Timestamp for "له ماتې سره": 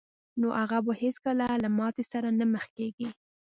1.63-2.27